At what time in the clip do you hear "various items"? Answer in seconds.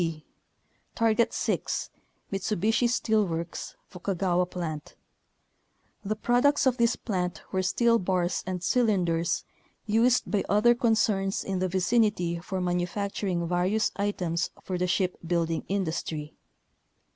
13.47-14.49